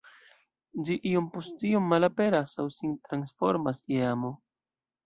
Ĝi 0.87 0.95
iom 1.09 1.27
post 1.35 1.67
iom 1.73 1.85
malaperas 1.91 2.59
aŭ 2.65 2.67
sin 2.79 2.99
transformas 3.11 3.87
je 3.97 4.11
amo. 4.17 4.35